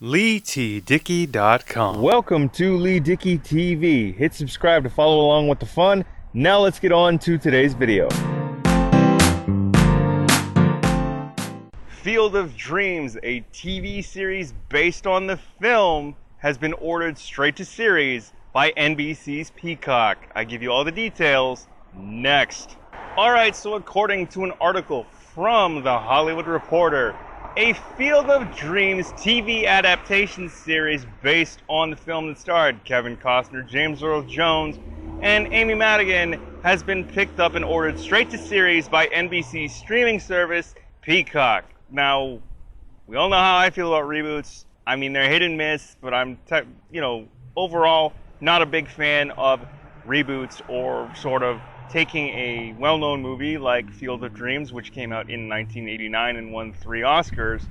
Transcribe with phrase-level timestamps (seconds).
[0.00, 2.00] LeeTDickey.com.
[2.00, 4.14] Welcome to Lee Dickey TV.
[4.14, 6.04] Hit subscribe to follow along with the fun.
[6.32, 8.08] Now let's get on to today's video.
[11.88, 17.64] Field of Dreams, a TV series based on the film, has been ordered straight to
[17.64, 20.18] series by NBC's Peacock.
[20.32, 22.76] I give you all the details next.
[23.16, 27.16] Alright, so according to an article from The Hollywood Reporter,
[27.58, 33.66] a Field of Dreams TV adaptation series based on the film that starred Kevin Costner,
[33.66, 34.78] James Earl Jones,
[35.22, 40.20] and Amy Madigan has been picked up and ordered straight to series by NBC's streaming
[40.20, 41.64] service, Peacock.
[41.90, 42.38] Now,
[43.08, 44.64] we all know how I feel about reboots.
[44.86, 46.38] I mean, they're hit and miss, but I'm,
[46.92, 49.66] you know, overall not a big fan of
[50.06, 55.30] reboots or sort of taking a well-known movie like Field of Dreams, which came out
[55.30, 57.62] in 1989 and won three Oscars,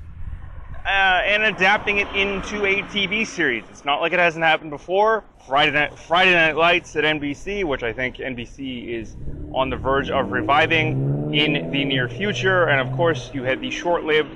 [0.85, 3.63] uh, and adapting it into a TV series.
[3.69, 5.23] It's not like it hasn't happened before.
[5.47, 9.15] Friday Night, Friday Night Lights at NBC, which I think NBC is
[9.53, 13.69] on the verge of reviving in the near future, and of course you had the
[13.69, 14.29] short-lived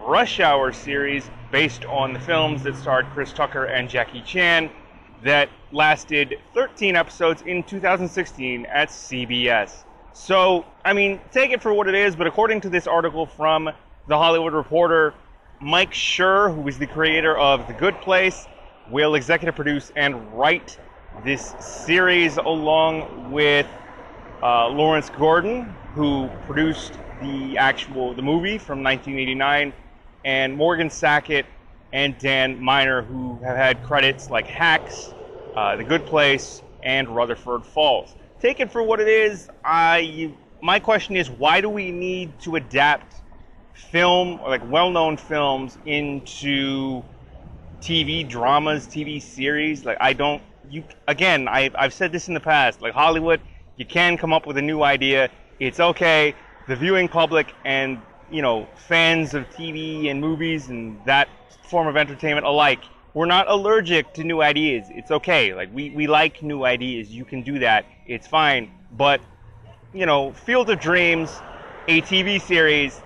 [0.00, 4.70] Rush Hour series based on the films that starred Chris Tucker and Jackie Chan
[5.22, 9.84] that lasted 13 episodes in 2016 at CBS.
[10.12, 13.70] So, I mean, take it for what it is, but according to this article from
[14.08, 15.14] The Hollywood Reporter,
[15.60, 18.46] Mike Schur, who is the creator of The Good Place,
[18.90, 20.78] will executive produce and write
[21.24, 23.66] this series along with
[24.42, 29.72] uh, Lawrence Gordon, who produced the actual the movie from 1989,
[30.24, 31.46] and Morgan Sackett
[31.92, 35.14] and Dan Miner, who have had credits like Hacks,
[35.54, 38.14] uh, The Good Place, and Rutherford Falls.
[38.40, 39.48] Take it for what it is.
[39.64, 43.14] I my question is, why do we need to adapt
[43.72, 47.02] film, or like well-known films, into
[47.80, 49.84] TV dramas, TV series?
[49.84, 50.42] Like I don't.
[50.68, 52.82] You again, I, I've said this in the past.
[52.82, 53.40] Like Hollywood,
[53.76, 55.30] you can come up with a new idea.
[55.60, 56.34] It's okay.
[56.68, 58.00] The viewing public and
[58.30, 61.28] you know fans of TV and movies and that
[61.68, 62.80] form of entertainment alike.
[63.14, 64.86] We're not allergic to new ideas.
[64.90, 65.54] It's okay.
[65.54, 67.08] Like we, we like new ideas.
[67.08, 67.86] You can do that.
[68.06, 68.70] It's fine.
[68.92, 69.20] But
[69.92, 71.40] you know, Field of Dreams,
[71.88, 73.00] a TV series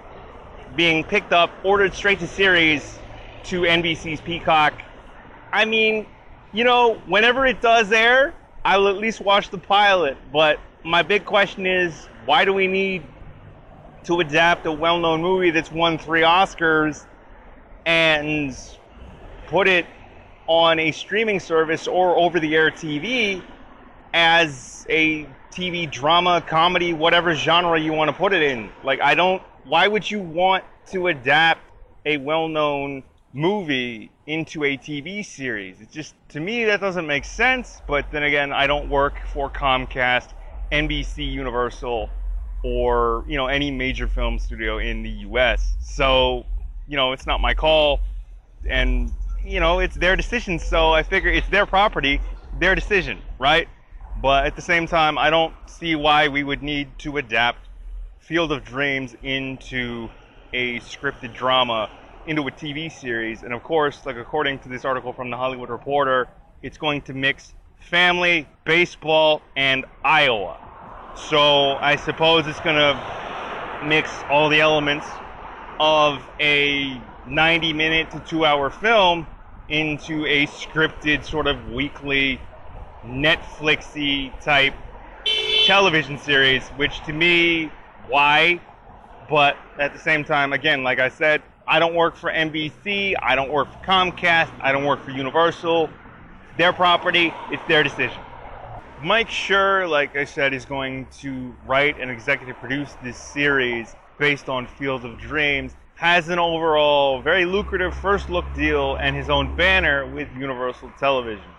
[0.75, 2.99] being picked up, ordered straight to series
[3.45, 4.75] to NBC's Peacock.
[5.53, 6.07] I mean,
[6.53, 10.17] you know, whenever it does air, I'll at least watch the pilot.
[10.33, 13.05] But my big question is, why do we need
[14.05, 17.07] to adapt a well-known movie that's won three Oscars
[17.87, 18.57] and
[19.47, 19.87] put it
[20.47, 23.43] on a streaming service or over-the-air TV
[24.13, 28.71] as a TV drama, comedy, whatever genre you want to put it in.
[28.85, 29.43] Like, I don't.
[29.65, 31.61] Why would you want to adapt
[32.07, 33.03] a well-known
[33.33, 35.81] movie into a TV series?
[35.81, 37.83] It just to me that doesn't make sense.
[37.87, 40.31] But then again, I don't work for Comcast,
[40.73, 42.09] NBC Universal,
[42.63, 45.77] or you know any major film studio in the U.S.
[45.81, 46.45] So
[46.87, 48.01] you know it's not my call,
[48.69, 49.13] and
[49.45, 50.59] you know it's their decision.
[50.59, 52.21] So I figure it's their property,
[52.59, 53.69] their decision, right?
[54.21, 57.69] But at the same time, I don't see why we would need to adapt
[58.19, 60.11] Field of Dreams into
[60.53, 61.89] a scripted drama
[62.27, 63.43] into a TV series.
[63.43, 66.29] And of course, like according to this article from the Hollywood Reporter,
[66.63, 70.70] it's going to mix family, baseball, and Iowa.
[71.29, 72.99] So I suppose it's going to
[73.85, 75.07] mix all the elements
[75.79, 79.27] of a 90 minute to 2 hour film
[79.69, 82.41] into a scripted sort of weekly
[83.05, 84.75] Netflixy type
[85.67, 87.71] television series, which to me,
[88.09, 88.61] why?
[89.29, 93.37] But at the same time, again, like I said, I don't work for NBC, I
[93.37, 95.91] don't work for Comcast, I don't work for Universal.
[96.57, 98.21] Their property, it's their decision.
[99.03, 104.51] Mike Schur, like I said, is going to write and executive produce this series based
[104.51, 105.75] on Field of Dreams.
[105.95, 111.51] Has an overall very lucrative first look deal and his own banner with Universal Television.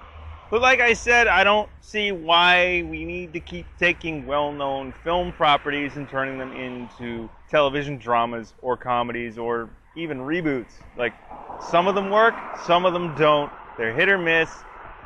[0.51, 5.31] But like I said, I don't see why we need to keep taking well-known film
[5.31, 10.73] properties and turning them into television dramas or comedies or even reboots.
[10.95, 11.13] Like
[11.71, 13.51] some of them work, some of them don't.
[13.79, 14.51] They're hit or miss.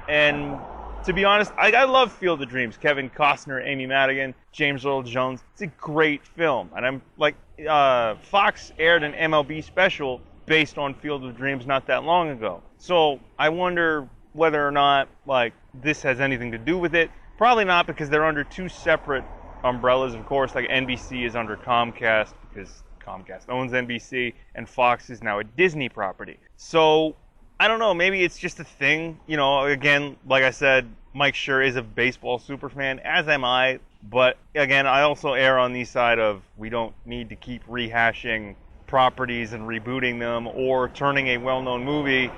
[0.09, 0.59] And
[1.06, 2.78] to be honest, I, I love Field of Dreams.
[2.78, 5.44] Kevin Costner, Amy Madigan, James Earl Jones.
[5.54, 6.72] It's a great film.
[6.75, 7.36] And I'm like,
[7.68, 12.62] uh, Fox aired an MLB special based on Field of Dreams not that long ago.
[12.78, 15.54] So I wonder whether or not like
[15.84, 17.12] this has anything to do with it.
[17.38, 19.24] Probably not because they're under two separate
[19.63, 20.16] umbrellas.
[20.16, 25.40] Of course, like NBC is under Comcast because Comcast owns NBC, and Fox is now
[25.40, 26.38] a Disney property.
[26.57, 27.16] So
[27.60, 27.94] I don't know.
[27.94, 29.19] Maybe it's just a thing.
[29.28, 33.46] You know, again, like I said, Mike Schur is a baseball super fan, as am
[33.46, 33.80] I.
[34.04, 38.56] But again, I also err on the side of we don't need to keep rehashing
[38.88, 42.31] properties and rebooting them or turning a well-known movie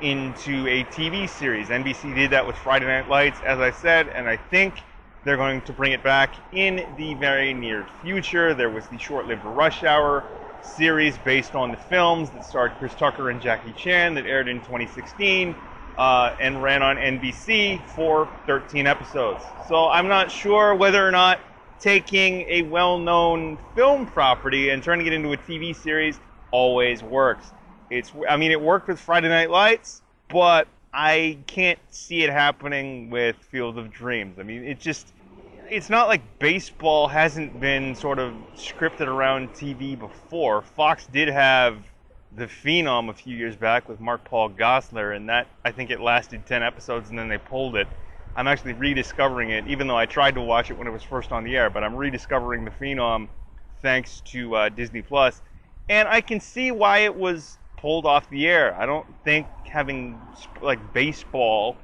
[0.00, 1.68] into a TV series.
[1.68, 4.82] NBC did that with Friday Night Lights, as I said, and I think
[5.24, 8.54] they're going to bring it back in the very near future.
[8.54, 10.24] There was the short-lived Rush Hour
[10.62, 14.58] series based on the films that starred Chris Tucker and Jackie Chan that aired in
[14.60, 15.54] 2016
[15.98, 19.42] uh, and ran on NBC for 13 episodes.
[19.66, 21.40] So I'm not sure whether or not
[21.78, 26.20] taking a well-known film property and turning it into a TV series
[26.50, 27.52] always works.
[27.88, 33.10] It's I mean it worked with Friday Night Lights, but I can't see it happening
[33.10, 34.38] with Field of Dreams.
[34.38, 35.12] I mean, it just
[35.70, 40.62] it's not like baseball hasn't been sort of scripted around TV before.
[40.62, 41.78] Fox did have
[42.36, 46.00] the Phenom a few years back with Mark Paul Gosselaar, and that I think it
[46.00, 47.86] lasted 10 episodes and then they pulled it.
[48.34, 51.30] I'm actually rediscovering it, even though I tried to watch it when it was first
[51.30, 53.28] on the air, but I'm rediscovering the Phenom
[53.80, 55.40] thanks to uh, Disney Plus,
[55.88, 58.74] and I can see why it was pulled off the air.
[58.78, 60.20] I don't think having
[60.62, 61.76] like baseball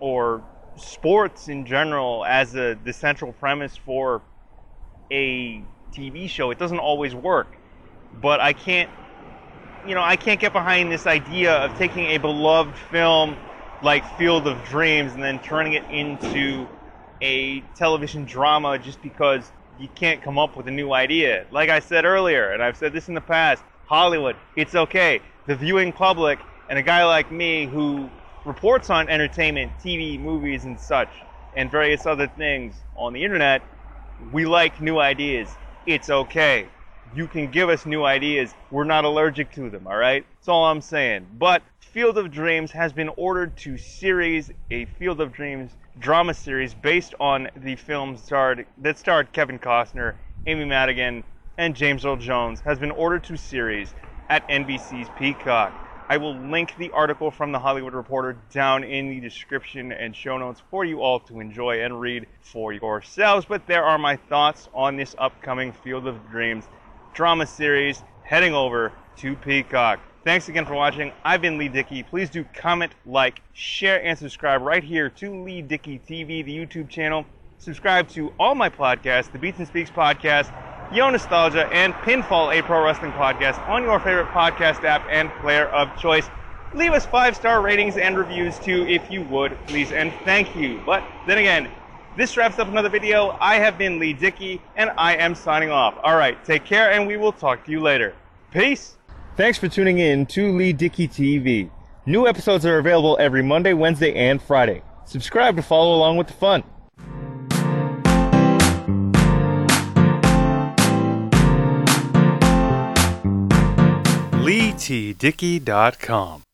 [0.00, 0.42] or
[0.80, 4.22] sports in general as a the central premise for
[5.12, 5.62] a
[5.92, 7.56] TV show, it doesn't always work.
[8.20, 8.90] But I can't
[9.86, 13.36] you know, I can't get behind this idea of taking a beloved film
[13.82, 16.68] like Field of Dreams and then turning it into
[17.22, 21.46] a television drama just because you can't come up with a new idea.
[21.50, 25.20] Like I said earlier, and I've said this in the past, Hollywood, it's okay.
[25.46, 26.38] The viewing public
[26.68, 28.10] and a guy like me who
[28.44, 31.10] reports on entertainment, TV, movies, and such,
[31.54, 33.62] and various other things on the internet,
[34.32, 35.48] we like new ideas.
[35.86, 36.68] It's okay.
[37.14, 38.54] You can give us new ideas.
[38.70, 40.24] We're not allergic to them, all right?
[40.38, 41.26] That's all I'm saying.
[41.38, 46.72] But Field of Dreams has been ordered to series a Field of Dreams drama series
[46.72, 50.14] based on the film starred that starred Kevin Costner,
[50.46, 51.24] Amy Madigan,
[51.58, 53.92] and James Earl Jones has been ordered to series
[54.28, 55.89] at NBC's Peacock.
[56.10, 60.36] I will link the article from the Hollywood Reporter down in the description and show
[60.38, 63.46] notes for you all to enjoy and read for yourselves.
[63.48, 66.64] But there are my thoughts on this upcoming Field of Dreams
[67.14, 70.00] drama series heading over to Peacock.
[70.24, 71.12] Thanks again for watching.
[71.24, 72.02] I've been Lee Dickey.
[72.02, 76.88] Please do comment, like, share, and subscribe right here to Lee Dickey TV, the YouTube
[76.88, 77.24] channel.
[77.58, 80.52] Subscribe to all my podcasts, the Beats and Speaks podcast,
[80.92, 85.66] Yo Nostalgia, and Pinfall, a pro wrestling podcast on your favorite podcast app and player
[85.66, 86.28] of choice.
[86.74, 90.82] Leave us five star ratings and reviews too, if you would, please, and thank you.
[90.84, 91.70] But then again,
[92.16, 93.36] this wraps up another video.
[93.40, 95.94] I have been Lee Dickey, and I am signing off.
[96.02, 98.12] All right, take care, and we will talk to you later.
[98.50, 98.96] Peace.
[99.36, 101.70] Thanks for tuning in to Lee Dickey TV.
[102.04, 104.82] New episodes are available every Monday, Wednesday, and Friday.
[105.04, 106.64] Subscribe to follow along with the fun.
[114.90, 116.49] LeeTDickey.com